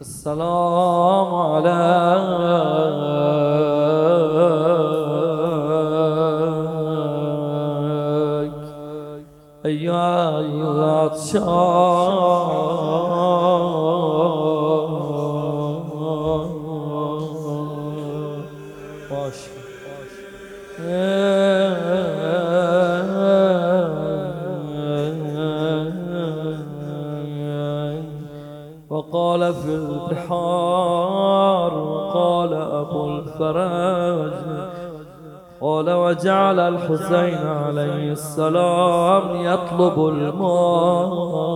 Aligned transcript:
السلام 0.00 1.34
عليك. 1.34 1.72
أيها 9.66 10.40
العطشان 10.40 11.92
وقال 28.90 29.54
في 29.54 29.74
البحار 29.74 31.72
وقال 31.74 32.52
أبو 32.54 33.06
الفرج 33.06 34.32
قال 35.60 35.90
وجعل 35.90 36.60
الحسين 36.60 37.46
عليه 37.46 38.12
السلام 38.12 39.36
يطلب 39.36 40.08
الماء. 40.08 41.51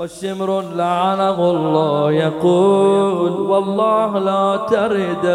والشمر 0.00 0.62
لعنه 0.76 1.50
الله 1.50 2.12
يقول 2.12 3.32
والله 3.40 4.18
لا 4.18 4.56
ترد 4.56 5.26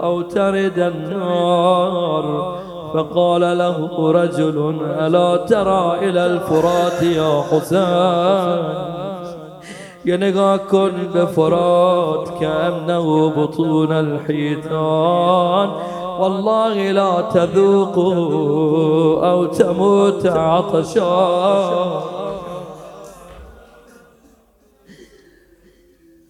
أو 0.00 0.22
ترد 0.22 0.78
النار. 0.78 2.54
فقال 2.94 3.58
له 3.58 4.10
رجل 4.12 4.76
ألا 5.00 5.36
ترى 5.36 5.98
إلى 6.02 6.26
الفرات 6.26 7.02
يا 7.02 7.42
حسين؟ 7.50 8.64
یه 10.04 10.16
نگاه 10.16 10.56
کن 10.56 10.92
به 11.14 11.24
فرات 11.24 12.28
كأنه 12.40 13.30
بطون 13.30 13.92
الحيتان. 13.92 15.68
والله 16.20 16.92
لا 16.92 17.20
تذوقوا 17.20 18.16
أو 19.30 19.46
تموت 19.46 20.26
عطشان. 20.26 22.17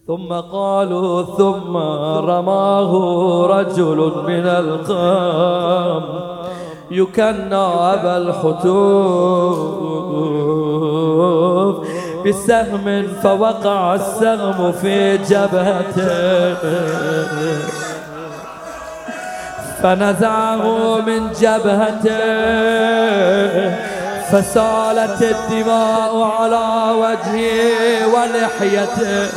ثم 0.09 0.33
قالوا 0.33 1.23
ثم 1.37 1.77
رماه 2.17 2.91
رجل 3.47 4.13
من 4.27 4.45
القام 4.45 6.03
يكنى 6.91 7.55
أبا 7.93 8.17
الحتوف 8.17 9.57
بسهم 12.25 13.07
فوقع 13.23 13.95
السهم 13.95 14.71
في 14.71 15.17
جبهته. 15.17 16.55
فنزعه 19.83 21.01
من 21.01 21.31
جبهته. 21.41 22.09
فسالت 24.31 25.21
الدماء 25.21 26.21
على 26.21 26.67
وجهه 27.03 28.07
ولحيته. 28.13 29.29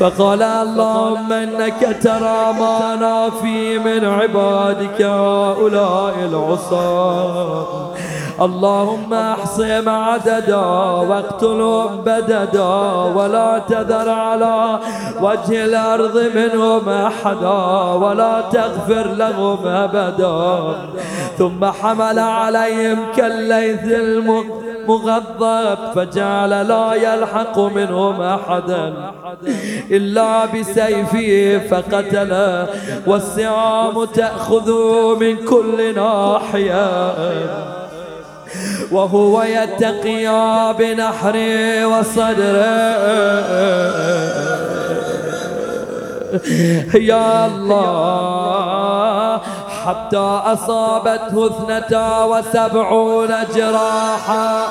فقال 0.00 0.42
اللهم 0.42 1.32
إنك 1.32 1.98
ترى 2.02 2.52
ما 2.60 2.94
أنا 2.94 3.30
في 3.42 3.78
من 3.78 4.04
عبادك 4.04 5.02
هؤلاء 5.02 6.14
العصاة. 6.30 7.90
اللهم 8.40 9.14
احصهم 9.14 9.88
عددا 9.88 10.66
واقتلهم 11.10 12.00
بددا 12.06 12.74
ولا 13.16 13.58
تذر 13.68 14.10
على 14.10 14.78
وجه 15.20 15.64
الأرض 15.64 16.16
منهم 16.34 16.88
أحدا 16.88 17.58
ولا 18.02 18.40
تغفر 18.52 19.06
لهم 19.06 19.66
أبدا. 19.66 20.74
ثم 21.38 21.64
حمل 21.64 22.18
عليهم 22.18 22.98
كالليث 23.16 23.84
المغضب 23.84 25.78
فجعل 25.94 26.50
لا 26.68 26.94
يلحق 26.94 27.58
منهم 27.58 28.20
أحدا 28.20 28.94
إلا 29.90 30.46
بسيفه 30.46 31.60
فقتل 31.70 32.66
والسهام 33.06 34.04
تأخذ 34.04 34.70
من 35.20 35.36
كل 35.36 35.94
ناحية. 35.94 37.87
وهو 38.90 39.42
يتقي 39.42 40.26
بنحره 40.78 41.86
وصدره 41.86 42.98
يا 46.94 47.46
الله 47.46 49.40
حتى 49.86 50.40
أصابته 50.44 51.46
اثنتا 51.46 52.24
وسبعون 52.24 53.34
جراحا. 53.54 54.66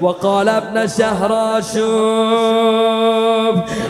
وقال 0.00 0.48
ابن 0.48 0.88
شهراشوب 0.88 1.82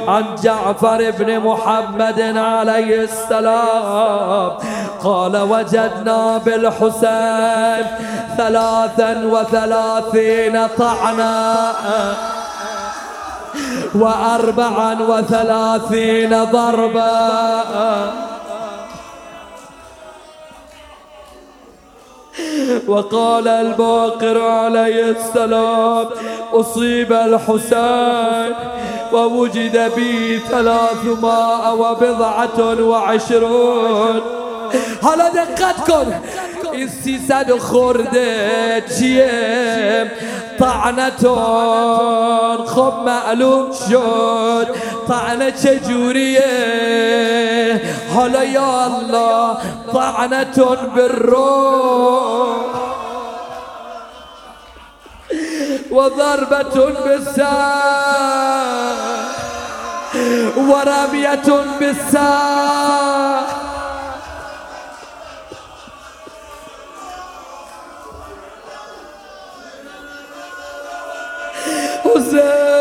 عن 0.08 0.24
جعفر 0.42 1.10
بن 1.18 1.38
محمد 1.40 2.20
عليه 2.36 3.00
السلام 3.00 4.50
قال 5.04 5.36
وجدنا 5.36 6.38
بالحسين 6.38 7.86
ثلاثا 8.36 9.26
وثلاثين 9.26 10.66
طعنا 10.78 11.72
وأربعا 13.94 14.98
وثلاثين 15.02 16.44
ضربا. 16.44 18.31
وقال 22.88 23.48
الباقر 23.48 24.40
عليه 24.40 25.04
السلام 25.04 26.06
أصيب 26.52 27.12
الحسين 27.12 28.54
ووجد 29.12 29.94
به 29.96 30.40
ثلاثمائة 30.50 31.72
وبضعة 31.74 32.84
وعشرون. 32.84 34.20
حالا 35.02 35.28
دقت 35.28 35.90
کن 35.90 36.14
این 36.72 36.88
خورده 37.58 38.84
چیه 38.98 40.10
طعنتون 40.58 41.36
خب 42.66 42.92
معلوم 43.06 43.66
شد. 43.88 44.66
طعنه 45.08 45.50
چجوریه 45.50 46.42
حالا 48.14 48.42
یا 48.42 48.86
الله 48.86 49.58
طعنتون 49.92 50.76
بالروح. 50.94 52.56
وضربة 55.90 56.76
بالساق. 57.04 58.52
ورمية 60.56 61.48
بالساق. 61.80 63.46
حسين. 72.04 72.71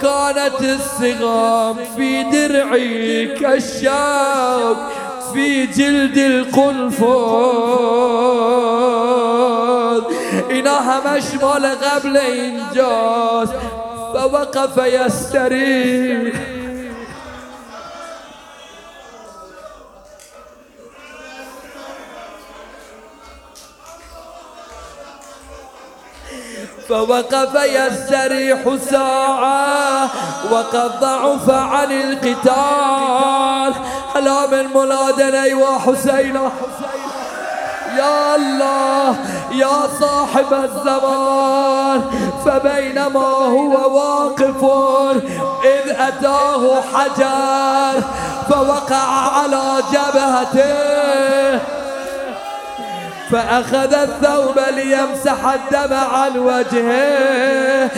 وكانت 0.00 0.60
السغام 0.60 1.76
في 1.96 2.22
درعي 2.22 3.26
كالشوك 3.26 4.76
في 5.32 5.66
جلد 5.66 6.18
القنفذ. 6.18 7.00
إنها 10.50 11.16
مشمال 11.16 11.66
قبل 11.66 12.16
إنجاز 12.16 13.48
فوقف 14.14 14.76
يستريح. 14.76 16.34
فوقف 26.90 27.54
يستريح 27.54 28.58
ساعة 28.90 30.10
وقد 30.52 31.00
ضعف 31.00 31.50
عن 31.50 31.92
القتال. 31.92 33.74
هلا 34.14 34.46
من 34.46 34.66
مولادنا 34.74 35.42
أيوا 35.42 35.78
حسينة 35.78 36.52
يا 37.96 38.36
الله 38.36 39.16
يا 39.52 39.88
صاحب 40.00 40.52
الزمان. 40.52 42.02
فبينما 42.44 43.28
هو 43.28 43.74
واقف 43.98 44.64
إذ 45.64 45.90
أتاه 45.90 46.80
حجر 46.94 48.02
فوقع 48.48 49.08
على 49.38 49.82
جبهته. 49.92 51.79
فأخذ 53.32 53.94
الثوب 53.94 54.58
ليمسح 54.74 55.46
الدم 55.46 55.94
عن 55.94 56.38
وجهه 56.38 57.88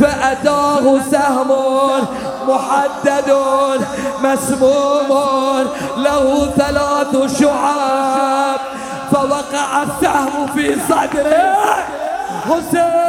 فأتاه 0.00 1.00
سهم 1.10 1.50
محدد 2.48 3.36
مسموم 4.22 5.08
له 5.96 6.50
ثلاث 6.56 7.40
شعاب 7.40 8.60
فوقع 9.12 9.82
السهم 9.82 10.46
في 10.54 10.76
صدره. 10.88 11.56
حسين! 12.48 13.02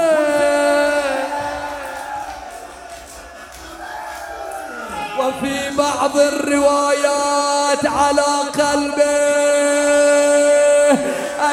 وفي 5.19 5.77
بعض 5.77 6.17
الروايات 6.17 7.85
على 7.85 8.23
قلبه 8.59 9.23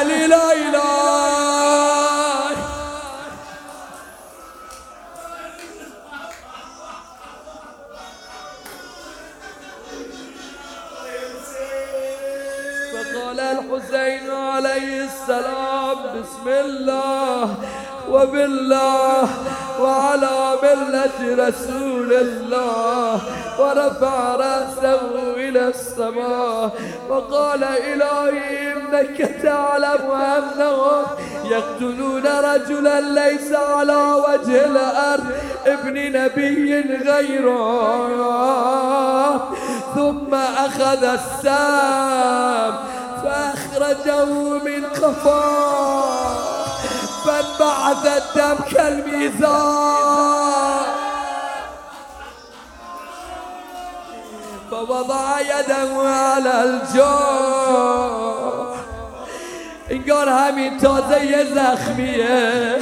علي 0.01 0.27
لا 0.27 0.51
إله. 0.53 2.51
فقال 12.93 13.39
الحسين 13.39 14.31
عليه 14.31 15.05
السلام 15.05 15.97
بسم 16.15 16.47
الله 16.47 17.55
وبالله 18.09 19.29
وعلى 19.79 20.37
ملة 20.63 21.47
رسول 21.47 22.13
الله. 22.13 23.21
ورفع 23.59 24.35
رأسه 24.35 25.01
إلى 25.35 25.67
السماء. 25.67 26.71
وقال 27.09 27.63
إلهي 27.63 28.70
إنك 28.93 29.31
تعلم 29.43 30.11
أنهم 30.11 31.03
يقتلون 31.43 32.27
رجلا 32.27 33.01
ليس 33.01 33.53
على 33.53 34.13
وجه 34.13 34.65
الأرض 34.65 35.25
ابن 35.65 36.11
نبي 36.11 36.81
غيره. 37.09 38.29
ثم 39.95 40.35
أخذ 40.35 41.03
السام 41.03 42.73
فأخرجه 43.23 44.25
من 44.65 44.85
قفاه 44.85 46.65
فانبعث 47.25 48.05
الدم 48.05 48.55
كالميزان. 48.71 50.01
فوضع 54.71 55.39
يده 55.39 56.09
على 56.09 56.63
الجرح 56.63 58.70
انقال 59.91 60.29
همین 60.29 60.77
تازه 60.77 61.45
زخمیه. 61.55 62.75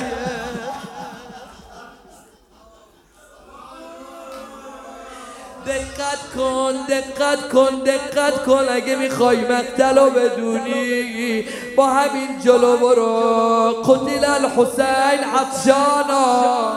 دقت 5.66 6.22
کن 6.36 6.74
دقت 6.90 7.50
کن 7.50 7.84
دقت 7.86 8.46
کن 8.46 8.64
اگه 8.72 8.96
می‌خوای 8.96 9.38
مقتل 9.38 9.98
رو 9.98 10.10
بدونی. 10.10 11.46
با 11.78 11.88
همین 11.88 12.40
جلو 12.44 12.78
برو. 12.78 13.84
قتل 13.84 14.26
الحسین 14.26 15.24
عطشانا 15.40 16.72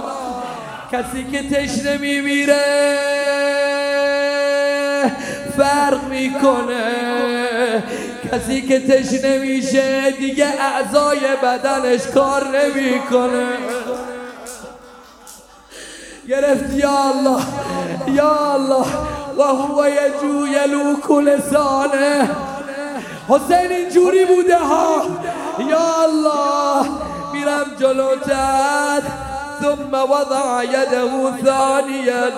کسی 0.92 1.24
که 1.32 1.42
تشنه 1.42 1.98
میمیره 1.98 2.64
فرق 5.56 6.04
می‌کنه. 6.04 7.11
کسی 8.32 8.62
که 8.62 8.80
تشنه 8.80 9.38
میشه 9.38 10.10
دیگه 10.10 10.46
اعضای 10.60 11.20
بدنش 11.42 12.06
کار 12.06 12.48
نمی‌کنه. 12.48 13.46
گرفت 16.28 16.74
یا 16.74 16.98
الله 17.08 17.42
یا 18.06 18.52
الله 18.54 18.86
و 19.38 19.42
هو 19.42 19.88
یجو 19.88 20.46
یلوک 20.46 21.10
لسانه 21.10 22.30
حسین 23.28 23.72
اینجوری 23.72 24.24
بوده 24.24 24.58
ها. 24.58 25.02
یا 25.68 26.02
الله 26.02 26.88
میرم 27.32 27.66
جلوتر. 27.80 29.02
ثم 29.62 29.94
وضع 29.94 30.62
يده 30.62 31.12
ثانيا 31.44 32.30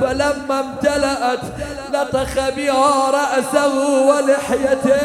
فلما 0.00 0.60
امتلأت 0.60 1.44
لطخ 1.92 2.32
بها 2.56 3.10
رأسه 3.10 3.74
ولحيته. 4.06 5.00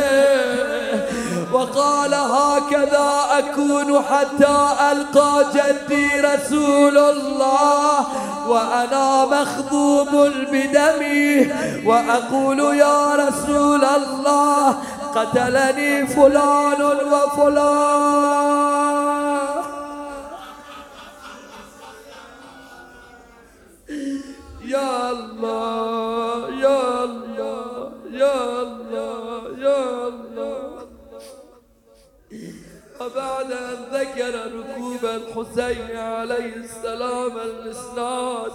وقال 1.53 2.13
هكذا 2.13 3.09
أكون 3.37 4.03
حتى 4.03 4.55
ألقى 4.91 5.45
جدي 5.55 6.07
رسول 6.21 6.97
الله 6.97 8.05
وأنا 8.47 9.25
مخضوب 9.25 10.31
بدمي 10.51 11.51
وأقول 11.85 12.59
يا 12.75 13.15
رسول 13.15 13.85
الله 13.85 14.75
قتلني 15.15 16.07
فلان 16.07 16.81
وفلان. 17.11 18.70
يا 24.71 25.12
الله 25.12 26.50
يا 26.65 27.03
الله 27.03 27.91
يا 28.12 28.62
الله 28.62 29.41
يا 29.59 30.07
الله 30.07 30.88
وبعد 33.01 33.51
أن 33.51 33.77
ذكر 33.94 34.33
ركوب 34.57 35.03
الحسين 35.06 35.97
عليه 35.97 36.56
السلام 36.56 37.33
المسناد 37.38 38.51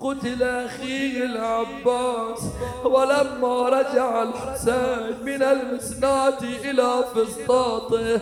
قتل 0.00 0.42
أخيه 0.42 1.24
العباس. 1.24 2.40
ولما 2.84 3.68
رجع 3.68 4.22
الحسين 4.22 5.16
من 5.24 5.42
المسنات 5.42 6.42
إلى 6.42 7.04
فسطاطه 7.14 8.20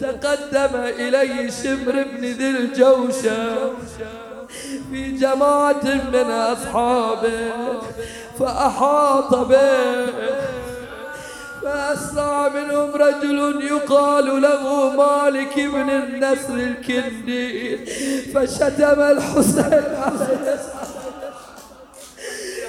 تقدم 0.00 0.74
إليه 0.74 1.50
شمر 1.50 1.92
بن 2.12 2.24
ذي 2.38 2.50
الجوشة. 2.50 3.72
في 4.90 5.10
جماعة 5.12 5.84
من 6.12 6.30
أصحابه 6.30 7.52
فأحاط 8.38 9.34
به. 9.34 10.06
فأسرع 11.62 12.48
منهم 12.48 12.90
رجل 12.94 13.62
يقال 13.70 14.42
له 14.42 14.90
مالك 14.90 15.54
بن 15.56 15.90
النسر 15.90 16.54
الكندي 16.54 17.76
فشتم 18.34 19.00
الحسين. 19.00 19.82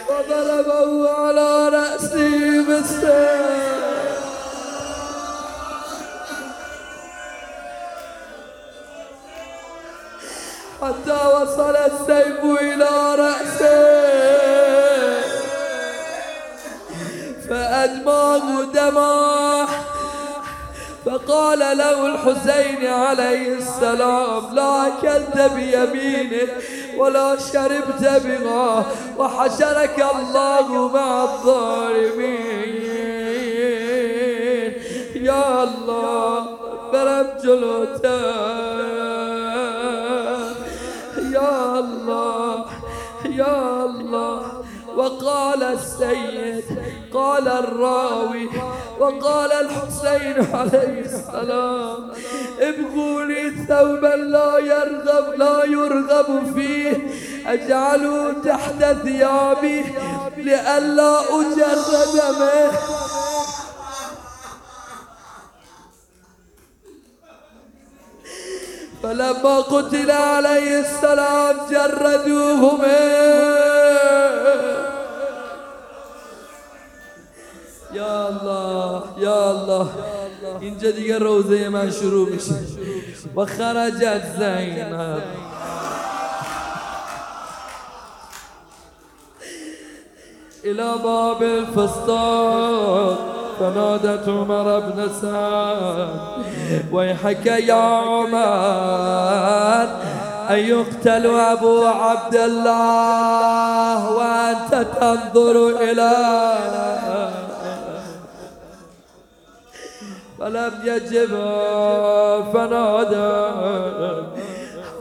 وضربه 0.09 1.09
على 1.09 1.69
رأسه 1.69 2.63
بالسيف. 2.67 3.98
حتى 10.81 11.19
وصل 11.35 11.75
السيف 11.75 12.39
إلى 12.61 13.15
رأسه. 13.15 14.09
فأدماه 17.49 18.63
دماه 18.73 19.67
فقال 21.05 21.59
له 21.59 22.05
الحسين 22.05 22.87
عليه 22.87 23.53
السلام 23.53 24.55
لا 24.55 24.87
أكلت 24.87 25.37
بيمينك 25.55 26.49
ولا 26.97 27.37
شربت 27.53 28.03
بها 28.25 28.85
وحشرك 29.17 30.05
الله 30.15 30.87
مع 30.87 31.23
الظالمين. 31.23 32.79
يا 35.15 35.63
الله 35.63 36.45
برم 36.93 37.27
جلوتك. 37.43 38.78
السيد. 45.73 46.63
قال 47.13 47.47
الراوي 47.47 48.49
وقال 48.99 49.51
الحسين 49.51 50.47
عليه 50.53 51.01
السلام 51.05 52.11
ابغوا 52.59 53.25
لي 53.25 53.51
ثوبا 53.67 54.15
لا 54.15 54.57
يرغب 54.59 55.33
لا 55.33 55.63
يرغب 55.65 56.53
فيه. 56.55 56.97
اجعله 57.47 58.33
تحت 58.45 58.83
ثيابي 59.03 59.85
لئلا 60.37 61.19
أجرد 61.19 62.15
منه 62.39 62.79
فلما 69.03 69.59
قتل 69.59 70.11
عليه 70.11 70.79
السلام 70.79 71.57
جردوه 71.69 72.75
منه 72.77 73.68
یا 77.93 78.27
الله 78.27 79.01
یا 79.17 79.49
الله. 79.49 79.87
اینجا 80.59 80.91
دیگه 80.91 81.17
روزة 81.17 81.69
من 81.69 81.91
شروع 81.91 82.29
میشه 82.29 82.55
و 83.35 83.45
خرجت 83.45 84.23
زینب 84.39 85.23
إلى 90.65 90.97
باب 91.03 91.43
الفسطاط 91.43 93.17
فنادت 93.59 94.27
عمر 94.27 94.79
بن 94.79 95.09
سعد. 95.21 96.09
ويحك 96.91 97.45
يا 97.45 97.73
عمر 97.73 98.39
أن 100.49 100.59
يقتل 100.59 101.25
أبو 101.25 101.85
عبد 101.85 102.35
الله 102.35 104.11
وأنت 104.11 104.87
تنظر 104.99 105.67
إلى 105.81 106.11
فلم 110.39 110.73
يجب 110.83 111.29
فنادى. 112.53 113.35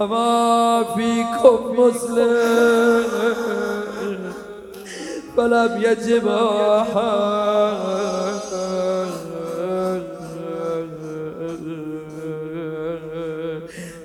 ما 0.00 0.84
فيكم 0.96 1.80
مسلم. 1.80 3.04
فلم 5.36 5.72
يجب 5.82 6.26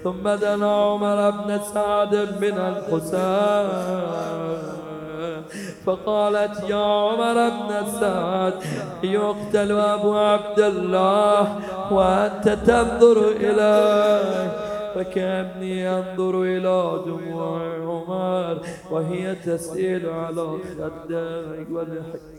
ثم 0.03 0.29
دنا 0.29 0.71
عمر 0.83 1.29
بن 1.29 1.59
سعد 1.73 2.15
من 2.41 2.57
الحسين. 2.57 3.67
فقالت 5.85 6.69
يا 6.69 6.75
عمر 6.75 7.49
بن 7.49 7.91
سعد 7.99 8.53
يقتل 9.03 9.71
أبو 9.71 10.13
عبد 10.13 10.59
الله 10.59 11.59
وأنت 11.91 12.49
تنظر 12.49 13.31
إليه. 13.31 14.73
فكأني 14.95 15.89
أنظر 15.89 16.43
إلى 16.43 17.01
دموع 17.05 17.61
عمر 17.75 18.61
وهي 18.91 19.35
تسيل 19.35 20.09
على 20.09 20.57
خدك 20.77 21.67
وضحكت 21.71 22.33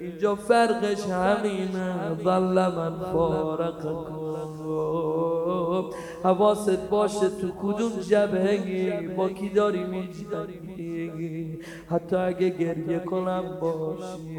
اینجا 0.00 0.34
فرقش 0.34 1.02
همینه. 1.04 2.16
ظل 2.24 2.68
من 2.76 2.98
فارقکم 3.12 4.26
حواست 6.24 6.88
باشه 6.90 7.28
تو 7.40 7.50
کدوم 7.62 7.90
جبهگی 8.08 8.90
با 8.90 9.28
کی 9.28 9.48
داری 9.48 9.84
میجنگی؟ 9.84 11.58
حتی 11.90 12.16
اگه 12.16 12.48
گریه 12.48 12.98
کنم 12.98 13.44
باشی. 13.60 14.36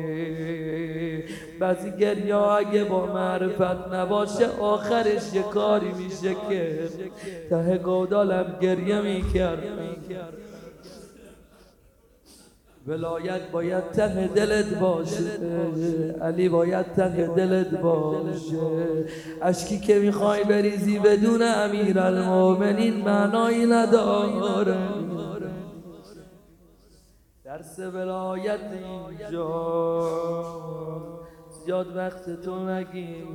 بعضی 1.60 1.92
گریه 1.92 2.36
اگه 2.36 2.84
با 2.84 3.06
معرفت 3.06 3.94
نباشه 3.94 4.48
آخرش 4.60 5.34
یه 5.34 5.42
کاری 5.42 5.92
میشه 5.92 6.36
که 6.50 6.90
ته 7.50 7.78
گودالم 7.78 8.58
گریه 8.62 9.02
می‌کرد 9.02 9.64
ولایت 12.88 13.51
باید 13.51 13.91
ته 13.91 14.27
دلت 14.27 14.79
باشه. 14.79 15.24
علی 16.22 16.50
باید 16.50 16.86
ته 16.94 17.27
دلت 17.27 17.82
باشه. 17.82 18.58
اشکی 19.41 19.79
که 19.79 20.00
می‌خوای 20.00 20.44
بریزی 20.44 21.00
بدون 21.00 21.41
امیر 21.41 22.00
المومنین 22.00 23.03
معنایی 23.03 23.65
نداره. 23.65 24.77
درس 27.44 27.79
ولایت 27.79 28.60
اینجا. 28.72 29.48
زیاد 31.65 31.96
وقت 31.96 32.41
تو 32.41 32.70
نگیر. 32.70 33.27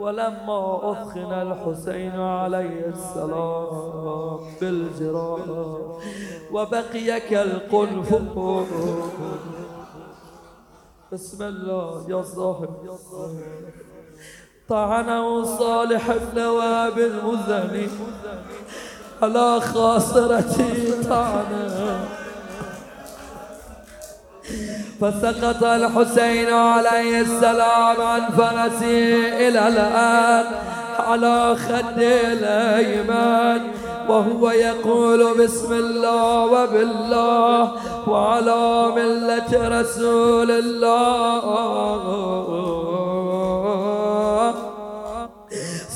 ولما 0.00 0.92
أثخن 0.92 1.32
الحسين 1.32 2.20
عليه 2.20 2.86
السلام 2.86 4.40
بالجراح 4.60 5.40
وبقي 6.52 7.20
كالقنف 7.20 8.14
بسم 11.12 11.42
الله 11.42 12.04
يا 12.08 12.22
صاحب. 12.22 12.68
طعنه 14.68 15.44
صالح 15.44 16.12
بن 16.32 16.42
واب 16.42 16.98
المزني 16.98 17.88
على 19.22 19.60
خاصرتي 19.60 21.02
طعنه. 21.02 22.19
فسقط 25.00 25.64
الحسين 25.64 26.52
عليه 26.52 27.20
السلام 27.20 28.00
عن 28.00 28.20
فرسه 28.36 29.14
إلى 29.48 29.68
الآن 29.68 30.44
على 30.98 31.56
خد 31.56 31.98
الأيمن 32.32 33.60
وهو 34.08 34.50
يقول 34.50 35.44
بسم 35.44 35.72
الله 35.72 36.44
وبالله 36.44 37.72
وعلى 38.06 38.92
ملة 38.96 39.80
رسول 39.80 40.50
الله. 40.50 42.00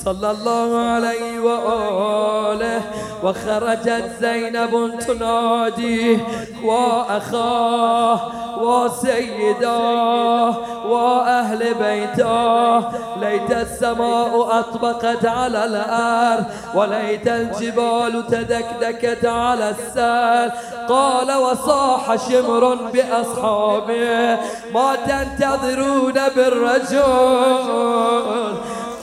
صلى 0.05 0.31
الله 0.31 0.79
عليه 0.79 1.41
وآله. 1.41 2.83
وخرجت 3.25 4.11
زينب 4.21 4.99
تنادي 5.07 6.19
وأخاه 6.65 8.21
وسيداه 8.61 10.57
وأهل 10.87 11.75
بيته 11.75 12.79
ليت 13.21 13.51
السماء 13.51 14.59
أطبقت 14.59 15.27
على 15.27 15.65
الأرض 15.65 16.45
وليت 16.75 17.29
الجبال 17.29 18.27
تدكدكت 18.31 19.25
على 19.25 19.71
السال 19.71 20.53
قال 20.89 21.33
وصاح 21.33 22.29
شمر 22.29 22.75
بأصحابه 22.75 24.39
ما 24.75 24.97
تنتظرون 25.07 26.19
بالرجل. 26.37 27.03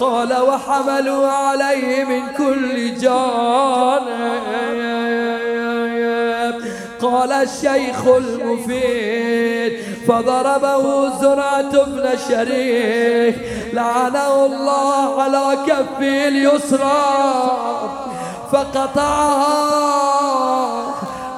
قال 0.02 0.34
وحملوا 0.34 1.28
عليه 1.28 2.04
من 2.04 2.22
كل 2.38 2.96
جانب. 2.98 4.42
قال 7.02 7.32
الشيخ 7.32 8.08
المفيد 8.08 9.74
فضربه 10.08 11.10
زرعة 11.22 11.84
بن 11.86 12.10
شريك 12.30 13.36
لعنه 13.74 14.46
الله 14.46 15.22
على 15.22 15.58
كفه 15.68 16.28
اليسرى 16.28 17.04
فقطعها 18.52 20.02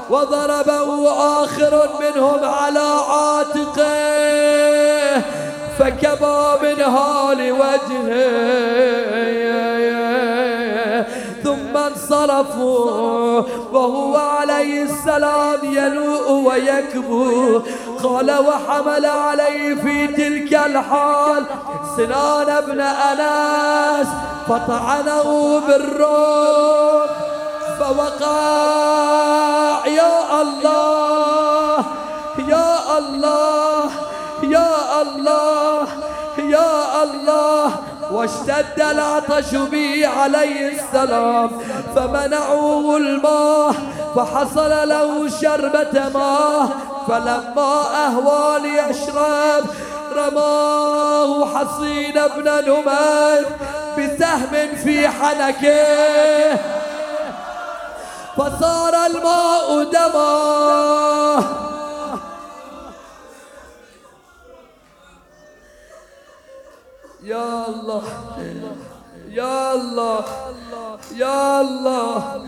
وضربه 0.10 1.12
آخر 1.43 1.89
منهم 2.00 2.39
على 2.43 2.89
عاتقه. 3.10 4.62
فكبى 5.84 6.42
منها 6.62 7.34
لوجهه 7.34 8.24
ثم 11.44 11.78
انصرفوا 11.78 13.42
وهو 13.74 14.16
عليه 14.18 14.84
السلام 14.84 15.60
ينوء 15.63 16.32
ويكبو. 16.32 17.62
قال 18.04 18.32
وحمل 18.32 19.06
عليه 19.06 19.75
في 19.75 20.08
تلك 20.08 20.54
الحال 20.54 21.46
سنان 21.98 22.62
بن 22.68 22.82
أناس 22.82 24.08
فطعنه 24.48 25.60
بالروح 25.68 27.10
فوقع. 27.80 29.06
يا 29.88 30.42
الله 30.42 31.86
يا 32.48 32.98
الله. 32.98 34.03
الله 35.04 35.88
يا 36.38 37.04
الله. 37.04 37.72
واشتد 38.12 38.80
العطش 38.80 39.56
به 39.56 40.08
عليه 40.08 40.80
السلام 40.80 41.52
فمنعوه 41.96 42.98
الماء 42.98 43.74
فحصل 44.16 44.90
له 44.90 45.30
شربة 45.42 46.10
ماء 46.14 46.68
فلما 47.08 47.84
أهوى 48.06 48.60
ليشرب 48.60 49.66
رماه 50.16 51.46
حصين 51.46 52.18
ابن 52.18 52.48
نمير 52.70 53.46
بسهم 53.98 54.76
في 54.84 55.10
حنكه. 55.10 56.58
فصار 58.38 58.94
الماء 59.06 59.84
دما. 59.84 61.73
يا 67.24 67.70
الله 67.70 68.03
يا 69.32 69.74
الله 69.74 70.25
يا 71.15 71.62
الله 71.62 72.46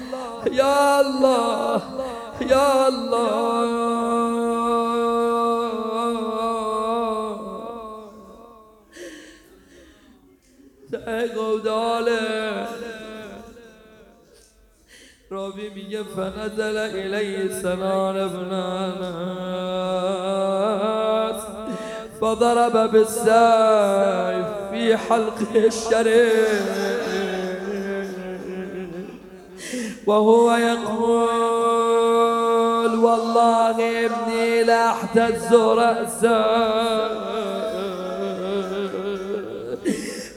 يا 0.51 0.99
الله 0.99 1.81
يا 2.41 2.87
الله. 2.87 3.85
داله 11.65 12.67
رابی 15.31 15.69
میگه 15.69 16.03
فنزل 16.03 16.77
الی 16.77 17.61
سنان 17.61 18.17
ابن 18.17 18.53
انس 18.53 19.05
فضرب 22.19 22.91
بالسيف. 22.91 24.54
في 24.75 24.97
حلقه 24.97 25.55
الشريف. 25.55 26.85
وهو 30.07 30.55
يقول 30.55 32.15
والله 32.95 34.05
ابني 34.05 34.63
لا 34.63 34.89
احتز 34.89 35.53
رأسه 35.53 36.45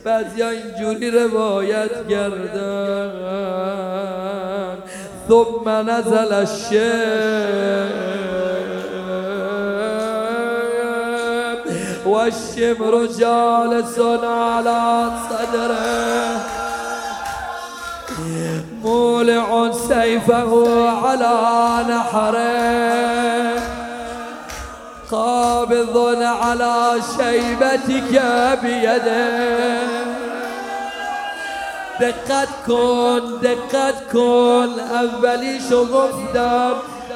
بعضی 0.04 0.42
اینجوری 0.42 1.10
روایت 1.10 2.08
کردن 2.08 3.12
ثم 5.28 5.68
نزل 5.68 6.32
الشم 12.26 12.82
والشمر 12.82 13.06
جالس 13.06 13.98
على 14.24 15.10
صدره. 15.28 16.40
مولع 18.82 19.72
سيفه 19.88 20.52
على 21.06 21.38
نحره. 21.88 23.62
قابض 25.10 25.96
على 26.22 27.02
شيبتك 27.16 28.22
بيده. 28.62 29.78
دقت 32.00 32.48
کن 32.66 33.20
دقت 33.42 34.12
کن 34.12 34.70
اولیشو 35.00 35.84
گفتم 35.84 36.72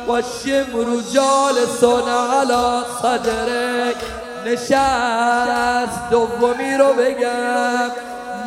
و 0.08 0.22
شمر 0.22 0.88
جالسون 1.12 2.08
علا 2.08 2.82
صدرک 3.02 3.96
نشست. 4.46 6.10
دومی 6.10 6.74
رو 6.78 6.92
بگم. 6.92 7.90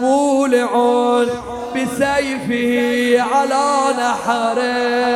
مولعون 0.02 1.28
بسیفی 1.76 3.16
علا 3.16 3.92
نحره 3.92 5.16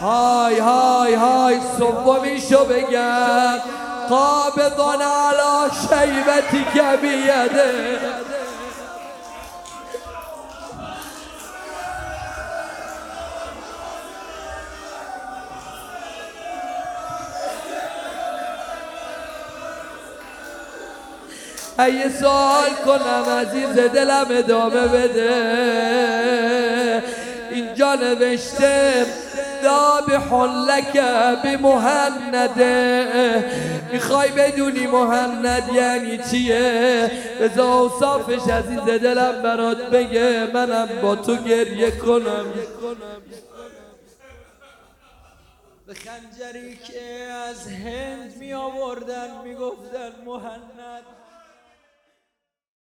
های 0.00 0.58
های 0.58 1.14
های 1.14 1.60
سومیشو 1.78 2.64
بگم. 2.64 3.58
قابضان 4.08 5.02
علا 5.02 5.68
شیبتی 5.80 6.64
که 6.74 6.96
بیده. 7.02 7.98
ای 21.78 22.10
سوال 22.10 22.70
کنم 22.84 23.24
عزیز 23.30 23.78
دلم 23.78 24.26
ادامه 24.30 24.88
بده. 24.88 25.32
اینجا 27.50 27.94
نوشته 27.94 29.06
ذابح 29.62 30.34
لك 30.44 31.00
بمهنده 31.44 32.56
می‌خوای 33.92 34.28
بدونی 34.28 34.86
مهند 34.86 35.74
یعنی 35.74 36.18
چیه؟ 36.30 37.10
به 37.38 37.60
اوصافش 37.60 38.48
عزیز 38.50 38.80
دلم 38.80 39.42
برات 39.42 39.78
بگه. 39.78 40.50
منم 40.54 40.88
با 41.02 41.16
تو 41.16 41.36
گریه 41.36 41.90
کنم. 41.90 42.44
به 45.86 45.94
خنجری 45.94 46.76
که 46.76 47.02
از 47.50 47.68
هند 47.68 48.36
می 48.36 48.54
آوردن 48.54 49.28
می 49.44 49.54
گفتن 49.54 50.12
مهند 50.26 51.02